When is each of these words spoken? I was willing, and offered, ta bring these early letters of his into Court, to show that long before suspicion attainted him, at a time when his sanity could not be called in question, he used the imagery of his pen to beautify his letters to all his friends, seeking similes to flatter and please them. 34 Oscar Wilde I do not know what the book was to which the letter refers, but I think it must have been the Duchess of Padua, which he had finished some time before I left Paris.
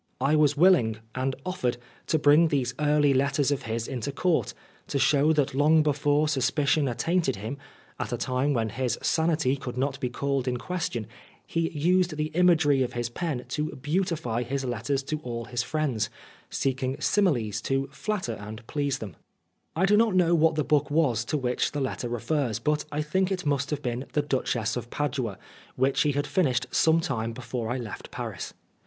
I 0.19 0.35
was 0.35 0.57
willing, 0.57 0.97
and 1.13 1.35
offered, 1.45 1.77
ta 2.07 2.17
bring 2.17 2.47
these 2.47 2.73
early 2.79 3.13
letters 3.13 3.51
of 3.51 3.61
his 3.69 3.87
into 3.87 4.11
Court, 4.11 4.51
to 4.87 4.97
show 4.97 5.31
that 5.33 5.53
long 5.53 5.83
before 5.83 6.27
suspicion 6.27 6.87
attainted 6.87 7.35
him, 7.35 7.59
at 7.99 8.11
a 8.11 8.17
time 8.17 8.55
when 8.55 8.69
his 8.69 8.97
sanity 9.03 9.55
could 9.55 9.77
not 9.77 9.99
be 9.99 10.09
called 10.09 10.47
in 10.47 10.57
question, 10.57 11.05
he 11.45 11.69
used 11.69 12.17
the 12.17 12.31
imagery 12.33 12.81
of 12.81 12.93
his 12.93 13.09
pen 13.11 13.45
to 13.49 13.75
beautify 13.75 14.41
his 14.41 14.65
letters 14.65 15.03
to 15.03 15.19
all 15.19 15.45
his 15.45 15.61
friends, 15.61 16.09
seeking 16.49 16.99
similes 16.99 17.61
to 17.61 17.85
flatter 17.91 18.33
and 18.33 18.65
please 18.65 18.97
them. 18.97 19.11
34 19.11 19.19
Oscar 19.19 19.79
Wilde 19.79 19.83
I 19.83 19.89
do 19.91 19.97
not 19.97 20.15
know 20.15 20.33
what 20.33 20.55
the 20.55 20.63
book 20.63 20.89
was 20.89 21.23
to 21.25 21.37
which 21.37 21.73
the 21.73 21.79
letter 21.79 22.09
refers, 22.09 22.57
but 22.57 22.85
I 22.91 23.03
think 23.03 23.31
it 23.31 23.45
must 23.45 23.69
have 23.69 23.83
been 23.83 24.05
the 24.13 24.23
Duchess 24.23 24.75
of 24.75 24.89
Padua, 24.89 25.37
which 25.75 26.01
he 26.01 26.13
had 26.13 26.25
finished 26.25 26.65
some 26.71 27.01
time 27.01 27.33
before 27.33 27.69
I 27.69 27.77
left 27.77 28.09
Paris. 28.09 28.55